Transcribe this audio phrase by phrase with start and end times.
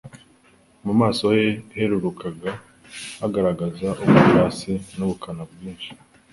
[0.85, 1.45] mu maso he
[1.77, 2.27] heruruka
[3.21, 5.89] hagaragazaga ubwirasi n’ubukana bwinshi.